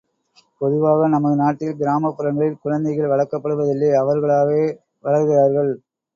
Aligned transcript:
பொதுவாக 0.61 1.09
நமது 1.09 1.35
நாட்டில் 1.35 1.75
கிராமப் 1.75 2.15
புறங்களில் 2.17 2.57
குழந்தைகள் 2.63 3.11
வளர்க்கப்படுவதில்லை 3.13 3.91
அவர்களாகவே 4.01 4.65
வளர்கிறார்கள். 5.03 5.71